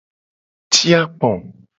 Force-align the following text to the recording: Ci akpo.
Ci 0.73 0.89
akpo. 1.01 1.29